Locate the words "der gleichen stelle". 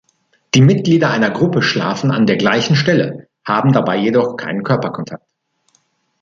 2.25-3.27